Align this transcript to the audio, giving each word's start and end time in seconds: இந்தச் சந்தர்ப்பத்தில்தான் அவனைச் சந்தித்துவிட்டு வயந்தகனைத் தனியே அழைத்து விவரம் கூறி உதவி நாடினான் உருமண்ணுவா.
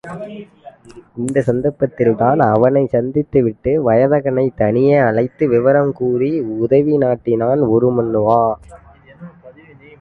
இந்தச் 1.15 1.47
சந்தர்ப்பத்தில்தான் 1.49 2.39
அவனைச் 2.45 2.93
சந்தித்துவிட்டு 2.95 3.71
வயந்தகனைத் 3.85 4.55
தனியே 4.55 4.97
அழைத்து 4.99 5.47
விவரம் 5.49 5.93
கூறி 5.93 6.41
உதவி 6.57 6.97
நாடினான் 6.97 7.61
உருமண்ணுவா. 7.67 8.41